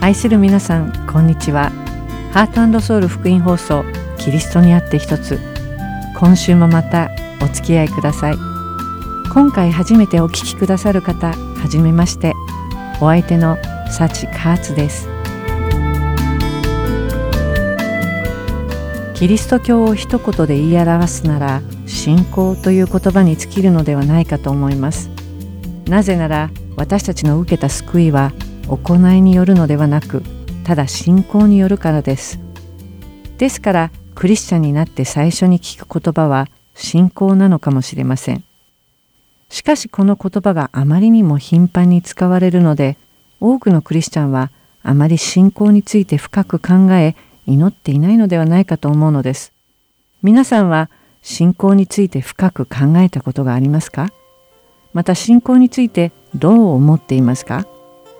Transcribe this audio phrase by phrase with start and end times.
[0.00, 1.70] 愛する皆さんこんにちは。
[2.32, 3.84] ハートソウル福音放送
[4.18, 5.38] キリストにあって一つ。
[6.18, 7.08] 今週もまた
[7.40, 8.34] お付き合いください。
[9.32, 12.34] 今回初めてお聞きくださる方はじめまして。
[13.00, 13.56] お相手の
[13.90, 15.08] サチカーツです。
[19.14, 25.10] キリスト教を一言で言い表すなら信仰という言葉に尽きるのではないかと思います。
[25.86, 28.32] なぜなら私たちの受けた救いは
[28.68, 30.22] 行いによるのではなく
[30.62, 32.38] ただ信仰によるからです。
[33.38, 38.44] ですからクリスチャンになって最初に聞く言葉は信仰なのかもしれません。
[39.48, 42.96] しかしこの言葉があまりにも頻繁に使われるので
[43.40, 44.52] 多くのクリスチャンは
[44.84, 49.52] あまり信仰について深く考え祈っていないのではないかと思うのです。
[50.22, 50.88] 皆さんは
[51.22, 54.12] 信仰について深く考えたことがありますか？
[54.92, 57.66] また信仰についてどう思っていますか？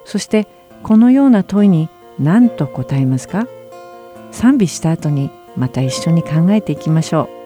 [0.04, 0.46] そして
[0.82, 3.46] このような問いに何と答えますか？
[4.30, 7.39] 賛美した後にまた一緒に考えていきましょう。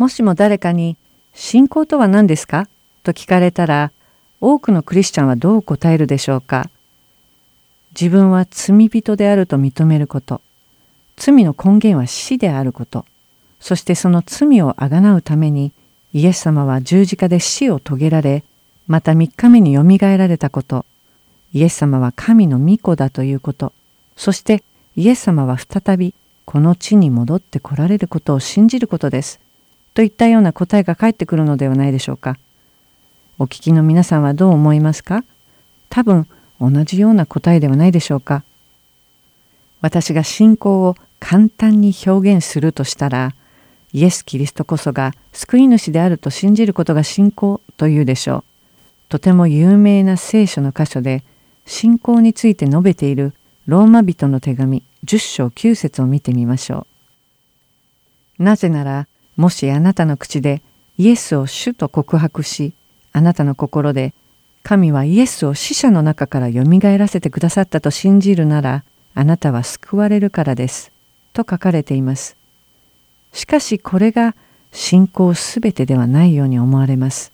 [0.00, 0.96] もしも誰かに
[1.34, 2.68] 信仰とは何ですか？
[3.02, 3.92] と聞かれたら
[4.40, 6.70] 多くのクリスチャンはどう答えるでしょうか
[7.90, 10.40] 自分は罪人であると認めること
[11.18, 13.04] 罪の根源は死であること
[13.60, 15.70] そしてその罪をあがなうために
[16.14, 18.42] イエス様は十字架で死を遂げられ
[18.86, 20.86] また3日目によみがえられたこと
[21.52, 23.74] イエス様は神の御子だということ
[24.16, 24.62] そして
[24.96, 26.14] イエス様は再び
[26.46, 29.40] この地に戻ってこられることを信じることです
[30.00, 32.38] といったような答えが返ってくるのではないでしょうか。
[33.38, 35.24] お聞きの皆さんはどう思いますか？
[35.90, 36.26] 多分
[36.58, 38.42] 同じような答えではないでしょうか。
[39.82, 43.34] 私が信仰を簡単に表現するとしたら
[43.92, 48.44] イエス・キリストこそが救い主であると信じることが信仰というでしょう。
[49.10, 51.24] とても有名な聖書の箇所で
[51.66, 53.34] 信仰について述べている
[53.66, 56.86] ローマ人の手紙10章9節を見てみましょ
[58.38, 58.44] う。
[58.44, 59.06] なぜなら
[59.40, 60.60] もしあなたの口で
[60.98, 62.74] イエスを主と告白し
[63.14, 64.12] あなたの心で
[64.62, 68.84] 神はイエスを死者の中からよみがえらせてくださったと信じるなら
[69.14, 70.92] あなたは救われるからです
[71.32, 72.36] と書かれています。
[73.32, 74.36] しかしこれが
[74.72, 77.32] 信仰すべてではないように思われます。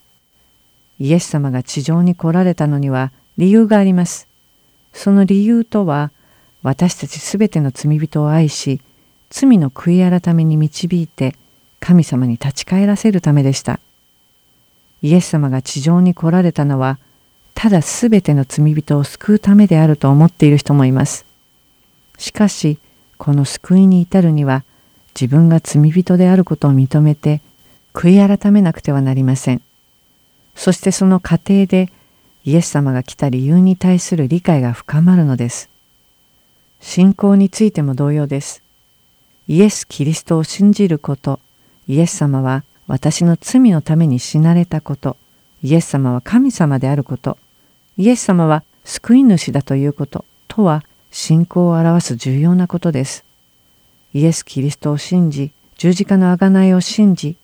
[1.00, 4.28] イエス様が地上に来られたのには理由があります。
[4.92, 6.12] その理由とは
[6.62, 8.80] 私たちすべての罪人を愛し
[9.28, 11.34] 罪の悔い改めに導いて
[11.86, 13.78] 神様に立ち返らせるためでした。
[15.02, 16.98] イエス様が地上に来られたのは、
[17.54, 21.24] ただすべての罪人を救うためであると思っている人もいます。
[22.18, 22.80] しかし、
[23.18, 24.64] この救いに至るには、
[25.14, 27.40] 自分が罪人であることを認めて、
[27.94, 29.62] 悔い改めなくてはなりません。
[30.56, 31.92] そしてその過程で、
[32.44, 35.68] イエス様が来た理由に対する理解が深まるのです。
[36.80, 38.60] 信仰についても同様です。
[39.46, 41.38] イエス・キリストを信じること、
[41.88, 45.16] イエス様は私の罪のために死なれたこと、
[45.62, 47.38] イエス様は神様であること、
[47.96, 53.24] イエス様は救い主だということとは信仰を表す重要なことです。
[54.14, 57.36] イエス・キリストを信じ、十字架の贖いを信じ、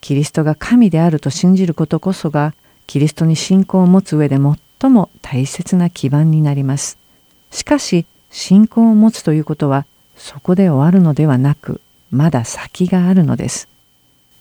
[0.00, 2.54] キリストが神であると信じることこそが、
[2.86, 4.36] キリストに信仰を持つ上で
[4.80, 6.98] 最も大切な基盤になります。
[7.50, 9.86] しかし、信仰を持つということは、
[10.16, 13.68] そこで終わるのではなく、まだ先があるのです。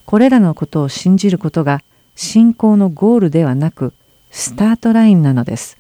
[0.10, 1.84] これらのことを信じることが
[2.16, 3.94] 信仰のゴールではなく
[4.32, 5.78] スタートラインなのです。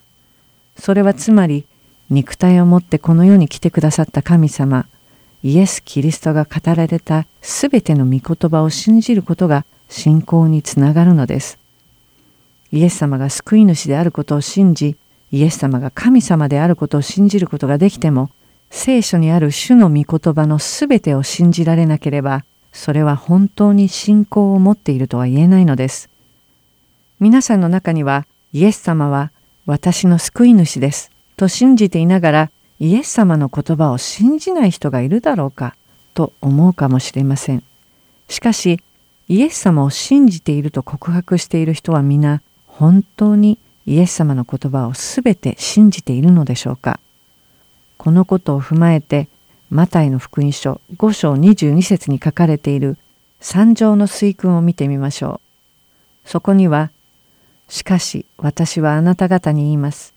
[0.77, 1.65] それはつまり
[2.11, 4.85] 肉体を持ってこの世に来てくださった神様
[5.41, 11.57] イエス・キリストが語られたすべての御言葉を信じることが信仰につながるのです。
[12.71, 14.95] イエス様が救い主であることを信じ
[15.31, 18.29] イエス様が神様であることを信じることができても
[18.69, 26.09] 聖書にある主の御言葉のすべてを信じられなければそれは本当に信仰を持っているとは言えないのです。
[27.19, 29.31] 皆さんの中にはイエス様は
[29.65, 35.75] 私の救い主ですと信じていながらイエス様の言葉を信じない人がいるだろうか
[36.13, 37.63] と思うかもしれません。
[38.29, 38.79] しかし
[39.27, 46.99] イエス様を信じていると告白している人は皆本当にイエス様の言葉をすべて信じているのでしょうか
[47.97, 49.27] このことを踏まえて
[49.69, 52.97] マタイの福音書5章22節に書かれている
[53.39, 55.41] 三条の水訓を見てみましょ
[56.25, 56.27] う。
[56.27, 56.91] そこには、
[57.67, 60.13] しかし私はあなた方に言います。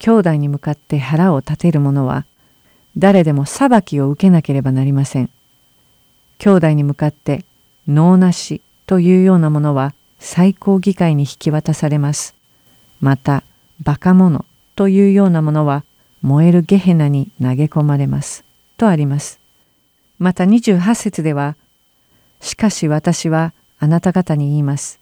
[0.00, 2.24] 兄弟に向かって腹を立てる者は、
[2.96, 5.30] 誰でも裁きを受けなければなりません。
[6.38, 7.44] 兄弟に向かって
[7.86, 12.34] 脳なしというようなものは最高議会に引き渡されます。
[13.00, 13.44] また、
[13.82, 14.44] バカ者
[14.76, 15.84] というようなものは
[16.22, 18.43] 燃えるゲヘナに投げ込まれます。
[18.76, 19.40] とあります。
[20.18, 21.56] また28節では、
[22.40, 25.00] しかし私はあなた方に言います。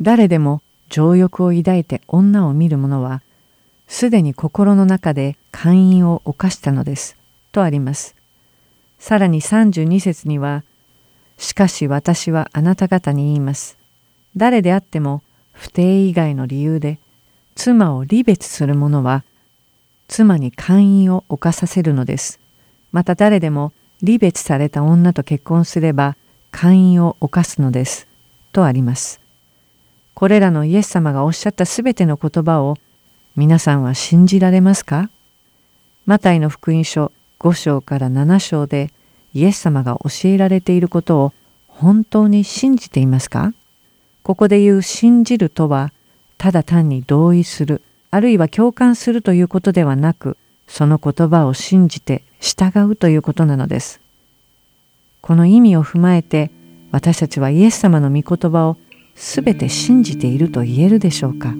[0.00, 3.22] 誰でも情欲を抱いて女を見る者は、
[3.88, 7.16] すでに心の中で寛因を犯したのです。
[7.52, 8.14] とあります。
[8.98, 10.64] さらに32節には、
[11.38, 13.78] しかし私はあなた方に言います。
[14.36, 15.22] 誰であっても
[15.52, 16.98] 不定以外の理由で
[17.54, 19.24] 妻を離別する者は
[20.08, 22.38] 妻に寛因を犯させるのです。
[22.96, 26.16] また誰でも離別された女と結婚すれば
[26.50, 28.08] 姦淫を犯すのです。
[28.52, 29.20] とあります。
[30.14, 32.78] これらのイエス様がおっしゃったすべての言葉を
[33.36, 35.10] 皆さんは信じられますか？
[36.06, 38.90] マタイの福音書5章から7章で
[39.34, 41.34] イエス様が教えられていることを
[41.68, 43.52] 本当に信じていますか？
[44.22, 45.92] ここで言う信じるとは
[46.38, 54.00] ただ単に同意するあるいは共感するということではなくその言葉を信じて従うということなのです。
[55.20, 56.50] この意味を踏まえて
[56.92, 58.76] 私たちはイエス様の御言葉を
[59.14, 61.54] 全て信じていると言えるでしょうか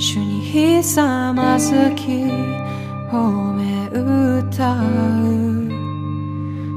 [0.00, 2.24] 主にひざまずき
[3.12, 5.68] 褒め歌う。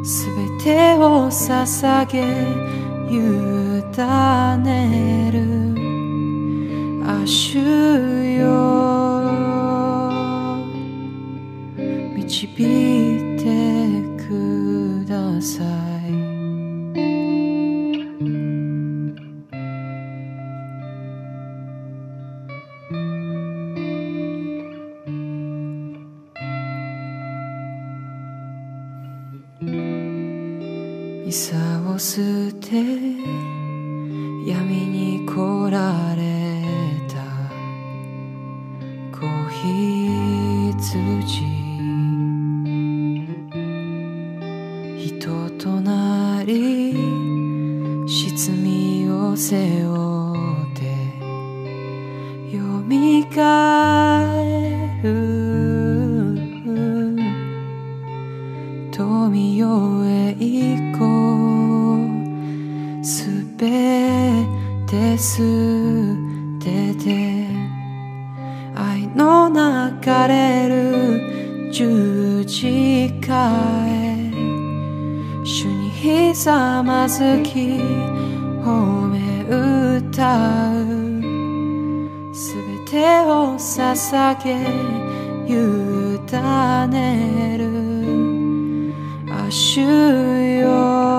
[0.05, 2.19] すべてを捧げ
[3.09, 3.15] 委
[4.61, 5.39] ねる。
[7.07, 7.55] あし
[8.35, 8.43] よ。
[12.17, 12.82] 導
[69.15, 69.55] の流
[70.27, 74.31] れる十字架へ
[75.43, 77.79] 主にひざまずき
[78.63, 82.33] 褒め歌う。
[82.33, 84.53] すべてを捧げ
[85.47, 85.53] 委
[86.89, 87.63] ねる。
[89.31, 89.81] あ主
[90.59, 91.13] よ。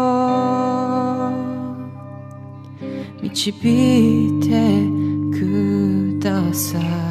[3.23, 4.49] 導いて
[5.37, 7.04] ください。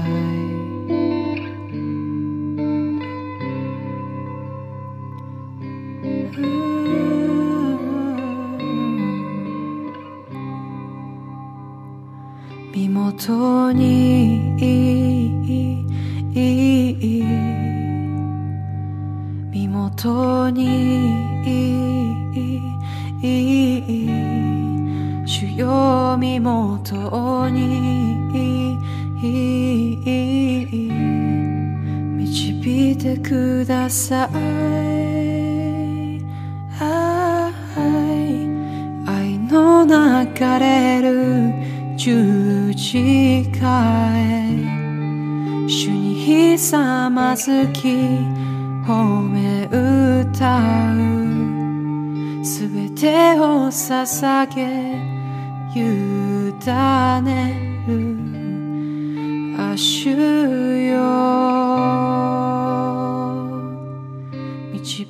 [13.26, 14.64] 当にい
[16.34, 17.24] い,い,い
[19.50, 20.66] 身元に
[21.46, 23.28] いい,い,
[23.78, 24.10] い
[25.26, 27.62] 主よ身元に
[28.34, 28.76] い
[29.24, 29.32] い,
[30.04, 30.92] い,い
[32.18, 34.34] 導いてください
[36.78, 37.54] 愛
[39.08, 39.90] 愛の流
[40.60, 41.54] れる
[41.96, 42.43] 中
[42.94, 43.02] 誓え
[45.68, 47.90] 主にひさまずき
[48.86, 50.60] 褒め歌
[50.94, 52.46] う。
[52.46, 54.62] すべてを捧げ
[55.76, 55.82] 委
[57.24, 57.90] ねる。
[59.58, 60.14] あしゅ
[60.86, 60.94] よ
[64.72, 65.06] 導い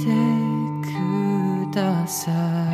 [0.00, 0.02] て
[0.82, 2.32] くださ
[2.64, 2.67] い。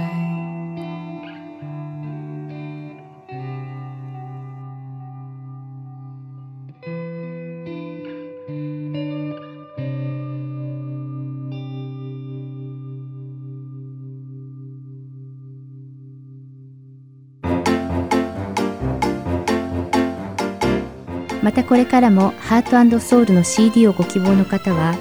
[21.45, 24.95] またこれからもハートソウルの CD をご希望の方は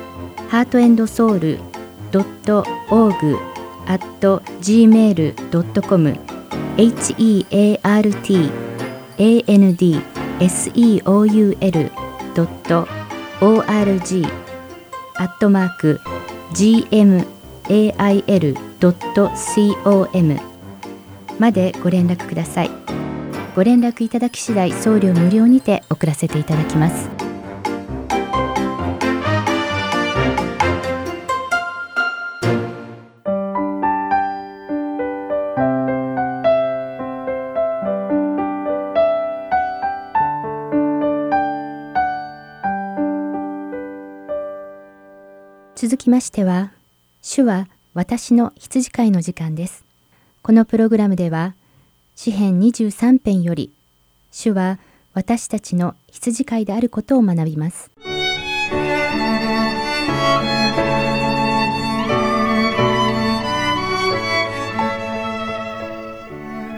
[0.50, 1.57] ハートソウル
[2.12, 3.39] .org
[3.88, 4.05] at
[4.59, 6.19] gmail.com
[6.75, 7.13] heart
[9.47, 9.77] and
[10.41, 11.23] seoul.org
[15.15, 16.01] アットマーク
[16.53, 17.25] gmail.com
[21.39, 23.02] までご連絡ください。
[23.55, 27.10] ご連絡いただき次第送料無料にて送らせていただきます
[45.75, 46.72] 続きましては
[47.22, 49.83] 「主は私の羊飼い」の時間です。
[50.41, 51.55] このプログラムでは
[52.15, 53.72] 「詩編23編より、
[54.32, 54.77] 主は
[55.13, 57.89] 私たちの羊飼いであることを学びます。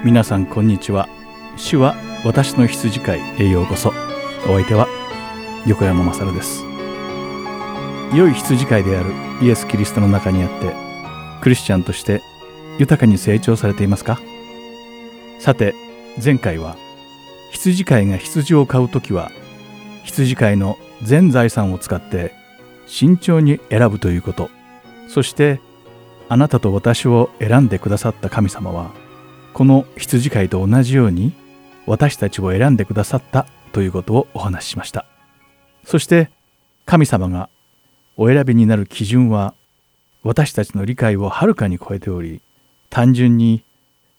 [0.04, 1.10] 皆さんこんにちは。
[1.58, 3.90] 主は私の羊飼いへようこそ。
[4.48, 4.88] お相手は
[5.68, 6.64] 横山勝です。
[8.16, 9.12] 良い羊飼いである
[9.42, 10.74] イエス・キリストの中にあって
[11.42, 12.22] クリスチャンとして
[12.80, 14.22] 豊かに成長されていますか？
[15.46, 15.76] さて
[16.24, 16.76] 前回は
[17.52, 19.30] 羊飼いが羊を買う時は
[20.04, 22.34] 羊飼いの全財産を使って
[22.88, 24.50] 慎重に選ぶということ。
[25.08, 25.62] そして
[26.30, 28.90] あなたと私を選んでくださった神様は
[29.54, 31.32] この羊飼いと同じように
[31.86, 35.06] 私たちを選んでくださったということをお話ししました。
[35.84, 36.32] そして
[36.88, 37.52] 神様が
[38.18, 39.54] お選びになる基準は
[40.24, 42.42] 私たちの理解をはるかに超えており
[42.90, 43.64] 単純に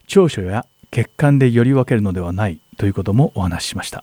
[0.06, 4.02] 長所や欠陥でより分けるのではないということもお話ししました。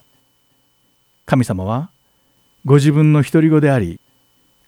[1.26, 1.90] 神様は
[2.64, 3.98] ご自分の独り子であり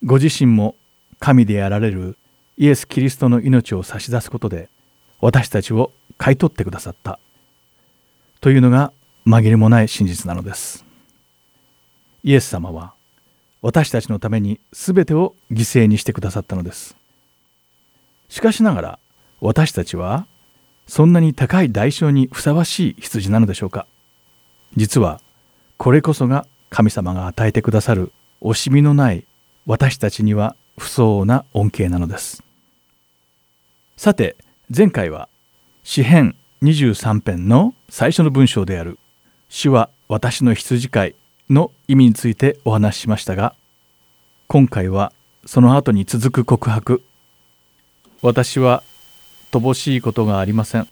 [0.05, 0.75] ご自身も
[1.21, 2.19] 神であられる
[2.59, 4.69] イエス・キリストの命を差し出すことで
[5.21, 7.21] 私たちを買い取ってくださった。
[8.41, 8.93] というのが
[9.25, 10.85] 紛れもない真実なのです。
[12.25, 12.95] イエス様は
[13.63, 16.97] 私たちのために全てを犠牲にしてくださったのです。
[18.29, 18.99] しかしながら
[19.41, 20.27] 私たちは
[20.87, 23.87] そんなに高い代償にふさわしい羊なのでしょうか？
[24.77, 25.21] 実は
[25.77, 29.25] これこそが神様が与えてくださる惜しみのない
[29.67, 32.43] 私たちには不相応な恩恵なのです。
[33.97, 34.37] さて
[34.75, 35.29] 前回は
[35.83, 38.99] 詩編23編の最初の文章である
[39.49, 41.15] 「主は私の羊飼い」
[41.51, 43.55] の意味についてお話ししましたが
[44.49, 45.13] 今回は
[45.45, 47.03] その後に続く告白
[48.23, 48.83] 「私は
[49.57, 50.89] 乏しいことがありません」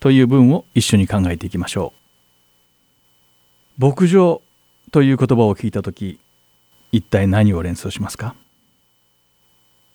[0.00, 1.92] という文を一緒に考えていきましょ
[3.78, 3.86] う。
[3.86, 4.42] 牧場
[4.92, 6.18] という言葉を聞いた時
[6.92, 8.34] 一体何を連想しますか？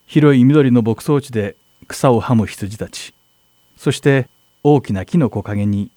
[0.08, 1.56] 広い緑の牧草地で
[1.88, 3.14] 草をはむ羊たち
[3.76, 4.30] そして
[4.64, 5.92] 大きな木の木陰に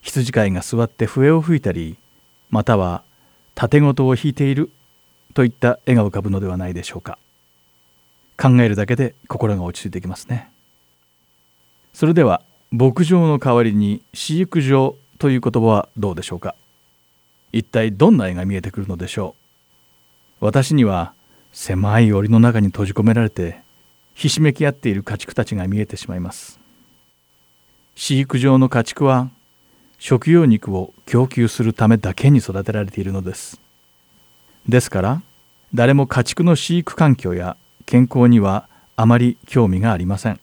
[0.00, 1.98] 羊飼いが座って笛を吹いたり
[2.50, 3.02] または
[3.54, 4.70] 盾事を弾いている
[5.34, 7.18] といった絵が浮かぶのではないでしょうか。
[8.40, 10.50] 考えるだけで心が落ち着いてきますね。
[11.98, 16.54] それでは牧場の代わりに飼育場という言葉はどうでしょうか？
[17.50, 19.34] 一体どんな絵が見えてくるのでしょ
[20.40, 20.44] う？
[20.44, 21.12] 私には
[21.52, 23.62] 狭い檻の中に閉じ込められて
[24.14, 26.60] ひしめき合っている家畜たちが見えてしまいます。
[27.96, 29.28] 飼育場の家畜は
[29.98, 33.60] 食用肉を供給するためだけに育てられているのです。
[34.68, 35.22] ですから
[35.74, 37.56] 誰も家畜の飼育環境や
[37.86, 40.38] 健康にはあまり興味がありません。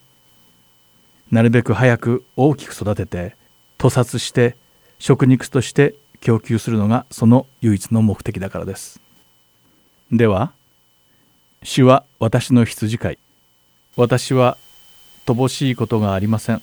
[1.36, 3.36] なるべく早く大きく育てて
[3.78, 4.56] 屠殺して
[5.00, 9.02] 食肉として供給するのがその唯一の目的だからです。
[10.14, 10.54] では
[11.62, 13.20] 主は私の羊飼い。
[13.98, 14.58] 私は
[15.26, 16.62] 乏しいことがありません。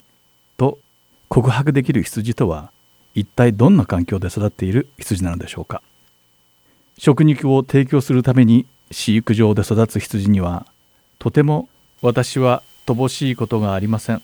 [0.56, 0.78] と
[1.28, 2.72] 告白できる羊とは
[3.14, 5.82] 一体どんな環境で育っている羊なのでしょうか。
[6.96, 10.64] 食肉を提供するために飼育場で育つ羊には
[11.18, 11.68] とても
[12.00, 14.22] 私は乏しいことがありません。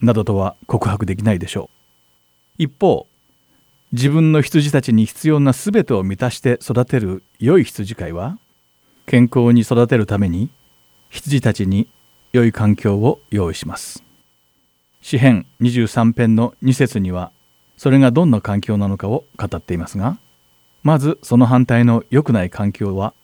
[0.00, 1.70] などとは告白できないでしょ
[2.58, 2.62] う。
[2.62, 3.06] 一方
[3.92, 8.38] 自分の羊たちに必要な全てを満たして育てる良い羊飼いは
[9.06, 10.50] 健康に育てるために
[11.08, 11.88] 羊たちに
[12.32, 14.04] 良い環境を用意します。
[15.02, 17.32] 詩編23編の2節には
[17.76, 20.18] それがどんな環境なのかを語っていますが
[20.82, 23.14] まずその反対の良くない環境は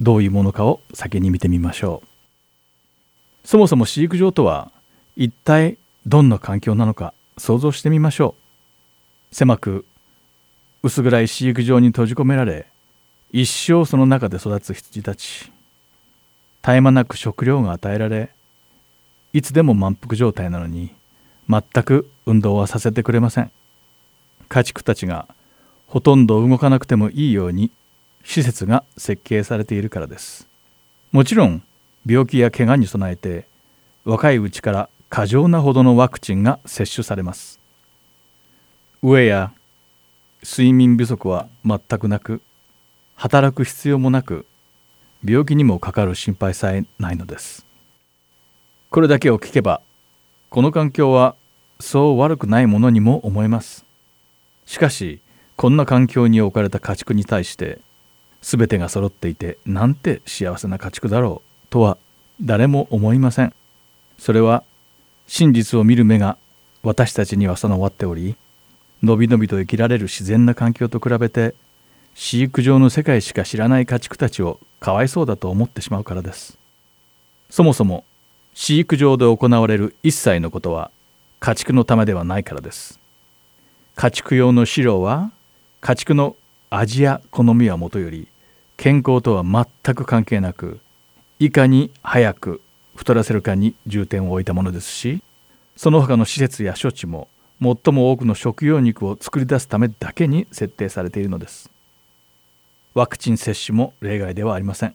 [0.00, 2.08] どういうものかを先に見てみましょう。
[3.46, 4.72] そもそも飼育場とは
[5.16, 8.34] 一体どんな環境なのか想像してみましょ
[9.32, 9.34] う。
[9.34, 9.86] 狭く
[10.82, 12.66] 薄暗い飼育場に閉じ込められ
[13.32, 15.50] 一生その中で育つ羊たち。
[16.62, 18.30] 絶え間なく食料が与えられ
[19.32, 20.94] いつでも満腹状態なのに
[21.48, 23.50] 全く運動はさせてくれません。
[24.48, 25.26] 家畜たちが
[25.86, 27.70] ほとんど動かなくてもいいように
[28.24, 30.48] 施設が設計されているからです。
[31.12, 31.62] もちろん
[32.06, 33.46] 病気や怪我に備えて
[34.04, 37.60] 若いうちから過剰なほどのワクチンが接種されます。
[39.00, 39.52] 飢えや
[40.42, 42.42] 睡眠不足は全くなく
[43.14, 44.44] 働く必要もなく
[45.24, 47.64] 病気にもかかる心配さえないのです。
[48.90, 49.82] これだけを聞けば
[50.50, 51.36] この環境は
[51.78, 53.86] そう悪くないものにも思えます。
[54.66, 55.20] しかし
[55.54, 57.78] こんな環境に置かれた家畜に対して
[58.42, 61.98] 全てが揃っていてなんて幸せな家畜だろうとは
[62.40, 63.54] 誰も思いません。
[64.18, 64.64] それは
[65.26, 66.36] 真実を見る目が
[66.82, 68.36] 私たちには備わっており
[69.02, 71.54] のびのびと生きられる自然な環境と比べて
[72.14, 76.58] 飼育場の世界しか知らない家畜たちをかわいそうだと思ってしまうからです。
[77.50, 78.04] そもそも
[78.54, 80.90] 飼育場で行われる一切のことは
[81.40, 83.00] 家畜のためではないからです。
[83.96, 85.32] 家畜用の飼料は
[85.80, 86.36] 家畜の
[86.70, 88.28] 味や好みはもとより
[88.76, 90.80] 健康とは全く関係なく
[91.38, 92.60] いかに早く
[92.94, 95.22] 太らせるかに重点を置いたものですし
[95.76, 97.28] その他の施設や処置も
[97.60, 101.70] 最も多くの食用肉を作り出すためだけに設定されているのです。
[102.94, 104.94] ワクチン接種も例外ではありません。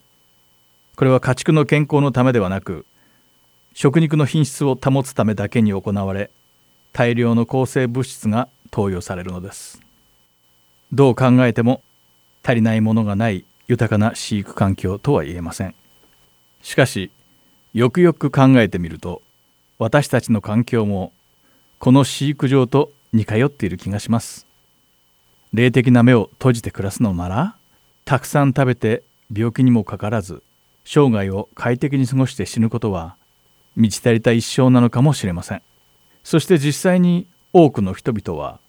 [0.96, 2.86] これは家畜の健康のためではなく
[3.74, 6.32] 食肉の品質を保つためだけに行われ
[6.92, 9.82] 大量の抗生物質が投与されるのです。
[10.92, 11.82] どう考えても
[12.44, 15.76] 足りないものがない豊かな飼育環境とは言えません。
[16.62, 17.12] しかし
[17.74, 19.22] よくよく考えてみると
[19.78, 21.14] 私たちの環境も
[21.78, 24.46] この飼育場と似通っている気がします。
[25.54, 27.56] 霊的な目を閉じて暮らすのなら
[28.06, 29.04] たくさん食べて
[29.34, 30.44] 病気にもかからず
[30.84, 33.16] 生涯を快適に過ごして死ぬことは
[33.76, 35.62] 満ち足りた一生なのかもしれません。
[36.24, 38.60] そして実際に多くの人々は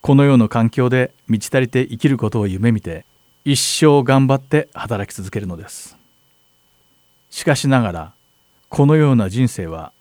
[0.00, 3.04] このような環境で満ち足りて生きることを夢見て
[3.44, 5.96] 一生頑張って働き続けるのです。
[7.30, 8.12] しかしながら
[8.68, 9.92] このような人生は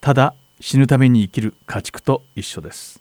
[0.00, 3.00] ただ死ぬために生きる家畜と一緒です。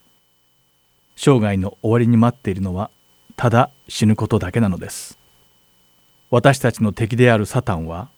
[1.16, 2.90] 生涯の終わりに待っているのは
[3.36, 5.18] ただ死ぬことだけなのです。
[6.30, 8.10] 私たちの敵であるサタンは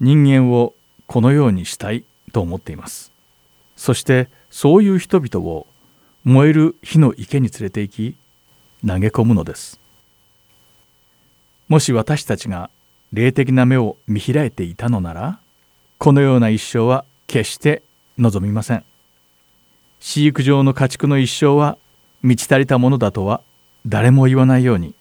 [0.00, 0.74] 人間を
[1.06, 3.12] このようにしたいと思っています。
[3.76, 5.66] そしてそういう人々を
[6.24, 8.16] 燃える火の池に連れて行き
[8.86, 9.80] 投げ込むのです。
[11.68, 12.70] もし私たちが
[13.12, 15.38] 霊的な目を見開いていたのなら
[16.02, 17.84] このような一生は決して
[18.18, 18.84] 望みません。
[20.00, 21.78] 飼育場の家畜の一生は
[22.22, 23.40] 満ち足りたものだとは
[23.86, 24.96] 誰も言わないように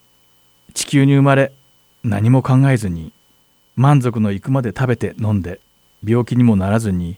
[0.76, 1.54] 地球に生まれ
[2.04, 3.14] 何も考えずに
[3.76, 5.60] 満足のいくまで食べて飲んで
[6.06, 7.18] 病気にもならずに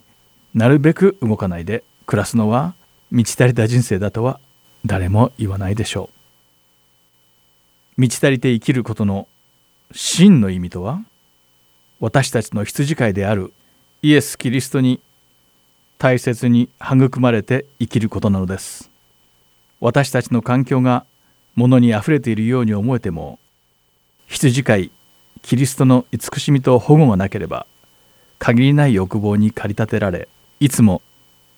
[0.53, 2.75] なるべく動かないで暮らすのは
[3.11, 4.39] 満ち足りた人生だとは
[4.85, 6.09] 誰も言わないでしょ
[7.97, 7.99] う。
[8.01, 9.27] 満ち足りて生きることの
[9.91, 11.01] 真の意味とは
[11.99, 13.51] 私たちの羊飼いである
[14.05, 14.99] イエス・キリストに
[15.97, 18.91] 大切に育まれて生きることなのです。
[19.79, 21.05] 私たちの環境が
[21.55, 23.39] 物にあふれているように思えても
[24.27, 24.91] 羊飼い
[25.41, 27.65] キリストの慈しみと保護がなければ
[28.39, 30.27] 限りない欲望に駆り立てられ
[30.59, 31.01] いつも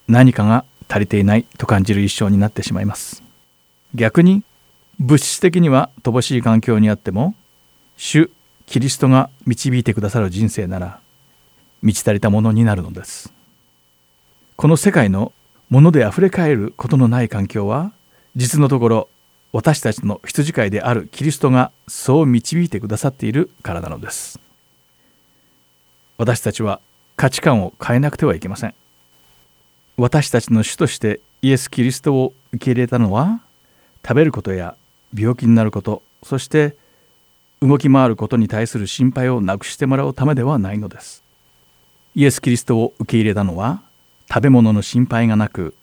[0.07, 3.23] 何かが足りていないと感じる一生になってしまいます。
[3.95, 4.43] 逆に
[4.99, 7.33] 物質的には乏しい環境にあっても
[7.97, 8.29] 主
[8.67, 10.99] キリストが導いてくださる人生なら
[11.85, 13.31] 満ち足りたものになるのです。
[14.55, 15.31] この世界の
[15.69, 17.91] ものであふれかえることのない環境は
[18.35, 19.09] 実のところ
[19.53, 24.39] 私たちの羊飼いであるキリストがそう導いてくださっているからなのです。
[26.17, 26.81] 私たちは
[27.17, 28.73] 価値観を変えなくてはいけません。
[29.95, 33.41] 私たちの主としてイエス・キリストを受け入れたのは
[34.03, 34.75] 食べることや
[35.13, 36.75] 病気になることそして
[37.61, 41.24] 動き回ることに対する心配をなくしてもらうためではないのです。
[42.15, 43.81] イエス・キリストを受け入れたのは
[44.29, 45.75] 食べ物の心配がなく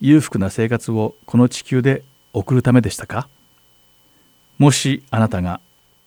[0.00, 3.28] 裕福な生活をこの地球で送るためでしたか？
[4.58, 5.60] もしあなたが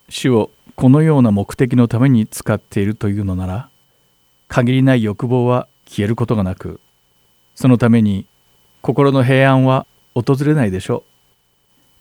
[0.07, 3.69] 主をこのような目的のために使っているというのなら
[4.47, 6.79] 限りない欲望は消えることがなく
[7.55, 8.27] そのために
[8.81, 11.03] 心の平安は訪れないでしょう。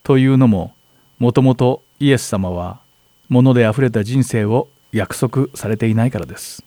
[0.03, 0.75] というのも
[1.19, 2.81] もともとイエス様は
[3.29, 6.64] 物であふれた人生を約束されていないからです。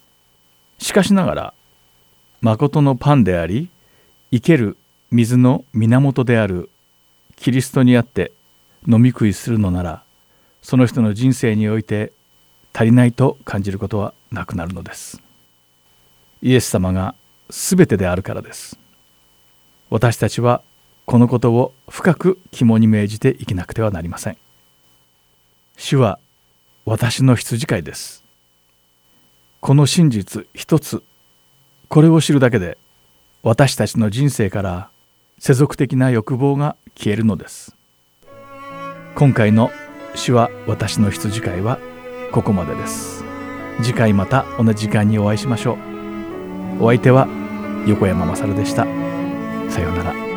[0.83, 1.53] しかしながら
[2.41, 3.69] 誠のパンであり
[4.31, 4.75] 生ける
[5.11, 6.69] 水の源である
[7.37, 8.33] キリストにあって
[8.85, 10.03] 飲み食いするのなら
[10.61, 12.11] その人の人生において
[12.73, 15.21] 足りないと感じることはなくなるのです。
[16.41, 17.15] イエス様が
[17.47, 18.77] 全てであるからです。
[19.89, 20.63] 私たちは
[21.05, 24.37] このことを深く肝に銘じて生きなくてはなりません。
[25.77, 26.19] 主は
[26.83, 28.22] 私の羊飼いです。
[29.63, 31.03] この真実一つ。
[31.87, 32.77] これを知るだけで
[33.43, 34.89] 私たちの人生から
[35.39, 37.73] 世俗的な欲望が消えるのです。
[39.15, 39.71] 今回の
[40.15, 41.79] 「主は私の羊飼い」は
[42.33, 43.23] ここまでです。
[43.81, 45.77] 次回また同じ時間にお会いしましょ
[46.79, 46.83] う。
[46.83, 47.29] お相手は
[47.87, 48.83] 横山まさるでした。
[49.69, 50.32] さようなら。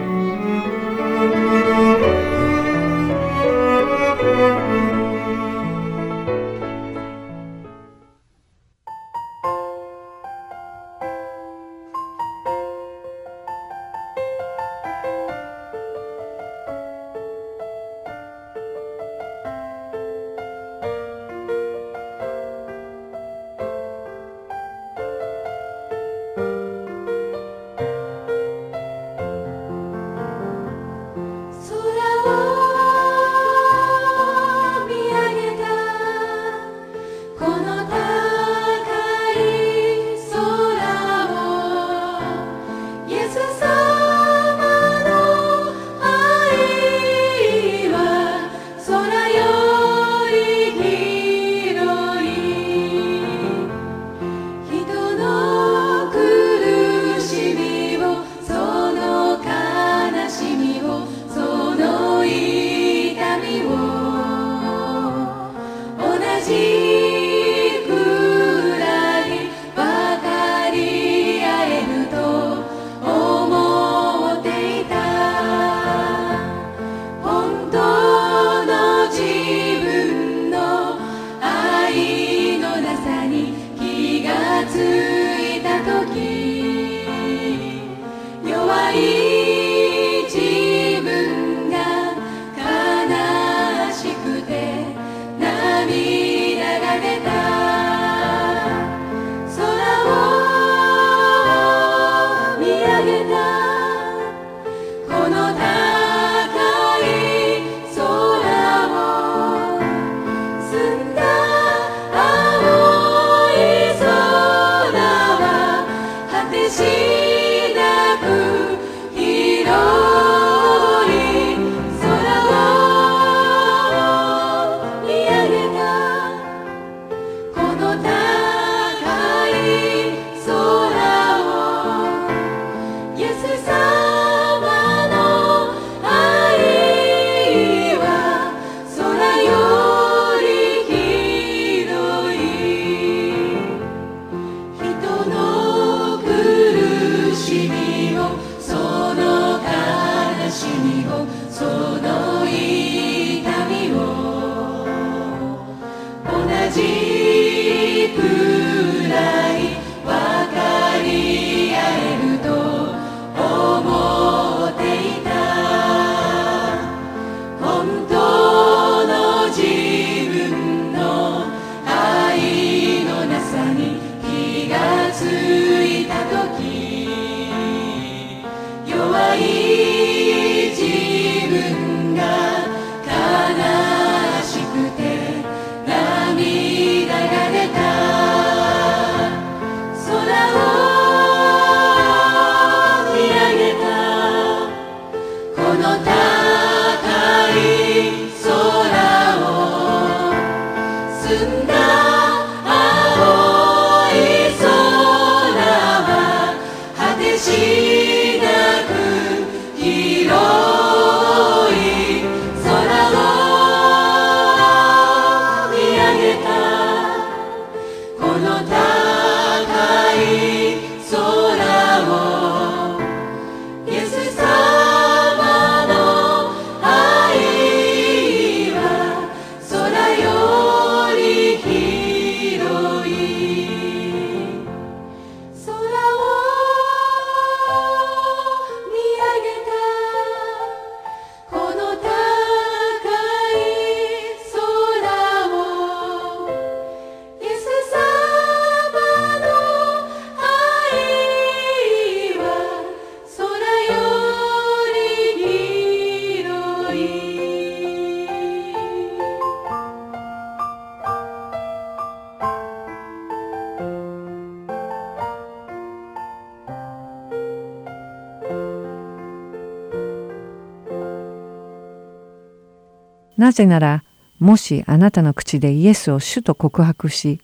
[273.56, 274.04] ぜなら
[274.38, 277.40] もしあなたの口でイエスを主と告白し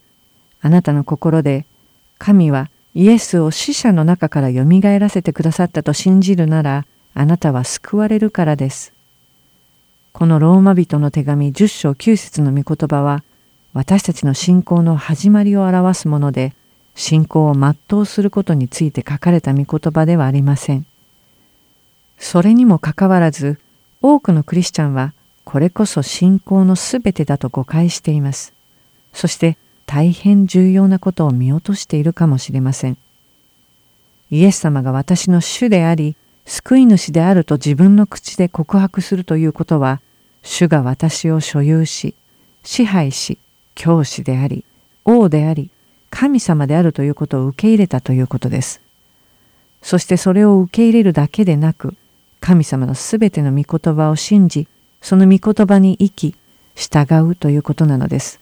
[0.61, 1.65] あなたの心で
[2.19, 8.93] 神はイエスを死者の中からよみがえらせてくださったと信じるならあなたは救われるからです。
[10.11, 13.23] このローマ人の手紙10章9節の御言葉は
[13.73, 16.53] 私たちの信仰の始まりを表すもので
[16.93, 20.85] 信仰を全うすることについて書かれた御言葉ではありません。
[22.19, 23.59] それにもかかわらず
[24.03, 25.13] 多くのクリスチャンは
[25.53, 28.53] これこそ信仰のすべてだと誤解しています。
[29.13, 32.97] そして大変重要なことを見落としているかもしれません。
[34.31, 36.15] イエス様が私の主であり、
[36.47, 40.01] 救い主であると自分の口で告白するということは、
[40.41, 42.15] 主が私を所有し、
[42.63, 43.37] 支配し、
[43.75, 44.65] 教師であり、
[45.05, 45.69] 王であり、
[46.09, 48.81] 神様であるということを受け入れたということです。
[49.83, 51.93] そしてそれを受け入れるだけでなく、
[52.39, 54.67] 神様のすべての御言葉を信じ、
[55.03, 56.35] その御言葉に生き
[56.75, 58.39] 従うということなのです。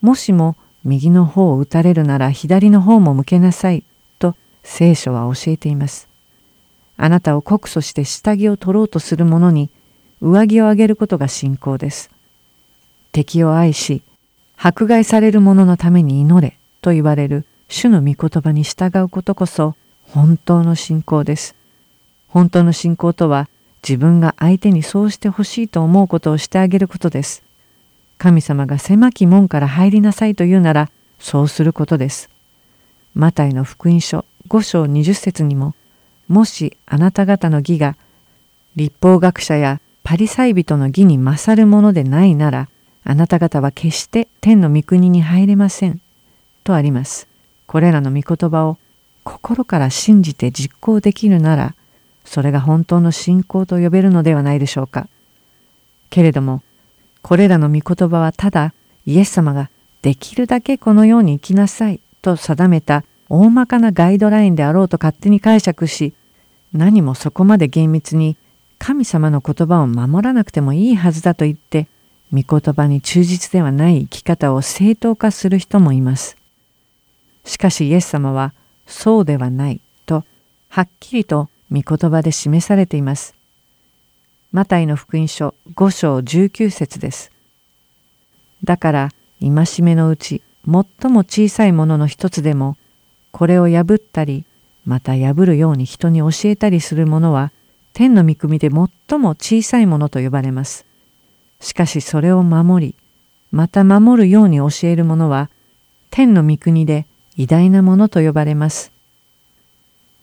[0.00, 3.84] もしも右の方を打たれるなら左の方も向けなさい
[4.18, 6.08] と聖書は教えています。
[6.96, 9.70] あなたを告訴して下着を取ろうとする者に
[10.20, 12.10] 上着をあげることが信仰です。
[13.12, 14.02] 敵を愛し
[14.56, 21.54] 迫害される者のために祈れと言われる主の御言葉に従うことこそ本当の信仰です。
[22.26, 23.48] 本当の信仰とは
[23.82, 27.42] 自分が相手にそうしてほしいと思うことをしてあげることです。
[28.18, 32.28] 神様が狭き門から入りなさいと言うならそうすることです。
[33.14, 35.74] マタイの福音書5章20節にも
[36.28, 37.96] もしあなた方の義が
[38.76, 42.68] 立法学者やパリサイ人の義に勝るものでないなら
[43.04, 46.00] あなた方は決して天の御国に入れません。
[46.64, 47.26] とあります。
[47.66, 48.78] これらの御言葉を
[49.24, 51.74] 心から信じて実行できるなら
[52.28, 55.08] それが本当の信仰と呼べるのではないでしょうか。
[56.10, 56.62] けれども
[57.22, 58.74] これらの御言葉はただ
[59.06, 59.70] イエス様が
[60.02, 66.12] できるだけこのように生きなさいと定めた大まかなガイドラインであろうと勝手に解釈し
[66.72, 68.36] 何もそこまで厳密に
[68.78, 71.88] 神様の言葉を守らなくてもいいはずだと言って
[72.32, 76.36] 御言葉に忠実ではない生き方を正当化する人もいます。
[77.44, 78.52] しかしイエス様は
[78.86, 80.24] そうではないと
[80.68, 83.34] はっきりと御言葉で示されています。
[84.52, 87.30] マタイの福音書5章19節です。
[88.64, 89.08] だから
[89.40, 92.76] 戒めのうち最も小さいものの一つでも
[93.30, 94.44] これを破ったり
[94.84, 97.52] また破るように人に教えたりするものは
[97.92, 100.86] 天の御組で最も小さいものと呼ばれます。
[101.60, 102.94] しかしそれを守り
[103.50, 105.50] また守るように教える者は
[106.10, 108.92] 天の御国で偉大なものと呼ばれます。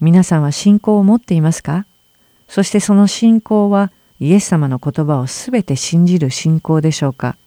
[0.05, 1.87] 皆さんは信仰を持っていますか？
[2.47, 7.37] そしてその信仰はイエス様の言葉をすべて信じる信仰でしょうか？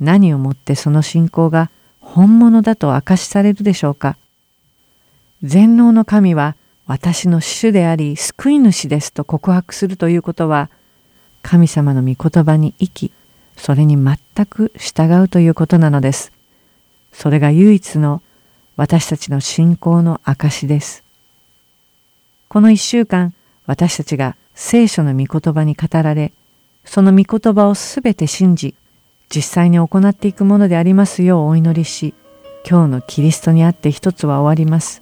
[0.00, 4.16] 何をもってその信仰が本物だと証しされるでしょうか？
[5.42, 10.70] 全能の神は私の主であり救い主ですと告白するということは
[11.42, 13.12] 神様の御言葉に生き
[13.58, 16.32] それに全く従うということなのです。
[17.12, 18.22] それが唯一の
[18.78, 21.01] 私たちの信仰の証です。
[22.52, 23.32] この一週間
[23.64, 26.34] 私たちが聖書の御言葉に語られ
[26.84, 28.74] その御言葉をすべて信じ
[29.34, 32.12] 実際に行っていくものでありますようお祈りし
[32.68, 35.00] 今日のキリストにあって一つは終わります。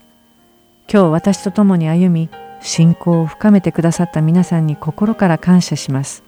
[0.89, 2.31] 今日私と共に歩み
[2.61, 6.23] 信仰を深めてくださった皆さんに心から感謝します。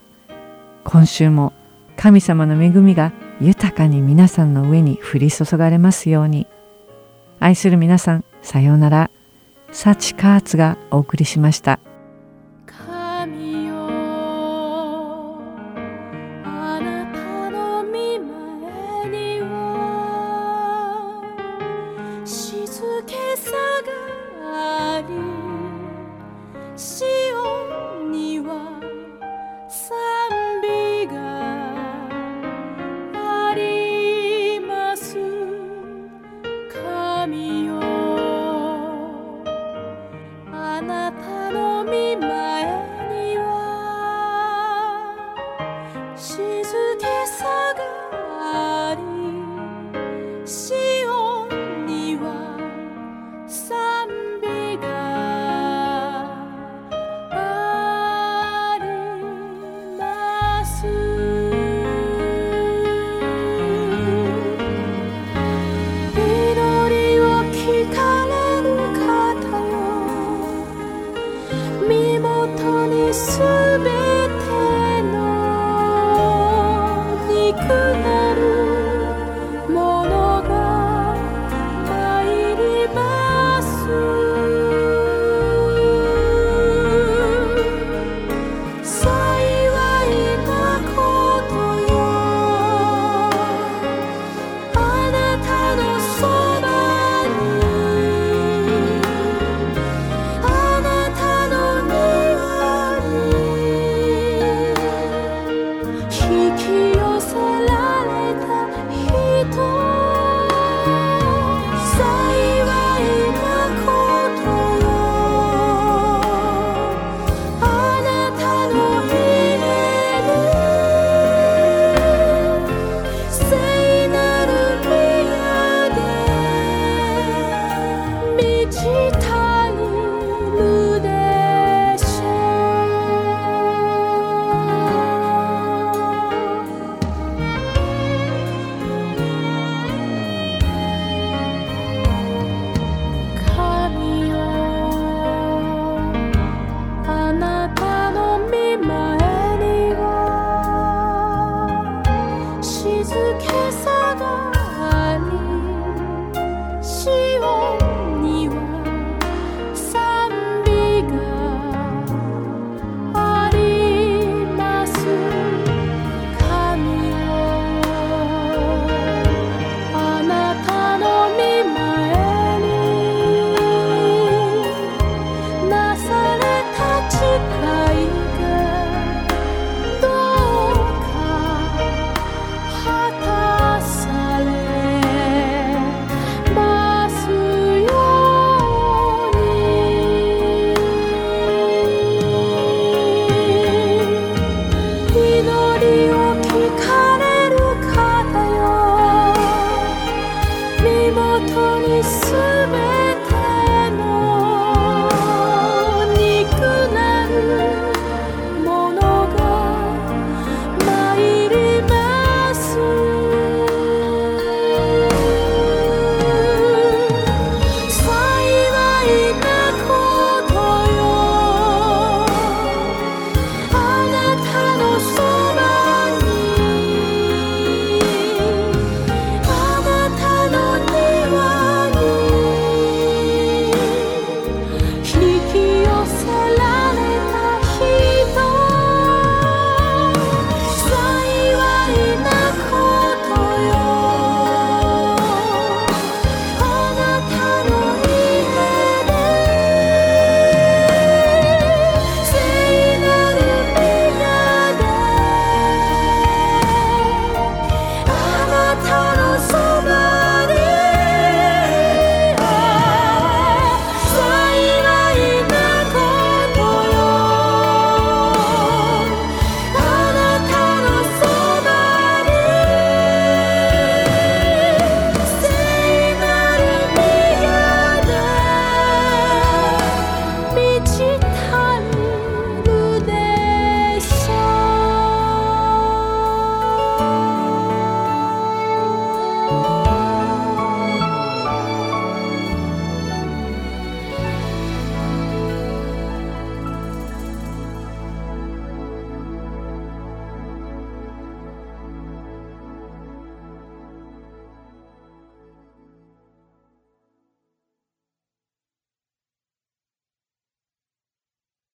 [0.83, 1.53] 今週も
[1.97, 6.49] 神様の恵みが豊かに皆さんの上に降り注がれますように。
[7.39, 9.11] 愛する皆さん、さようなら。
[9.73, 11.81] サチカーツがお送りしました。